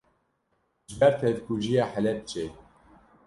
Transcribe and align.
ji 0.87 0.95
ber 0.99 1.13
tevkujiya 1.19 1.83
Helepçê 1.91 2.45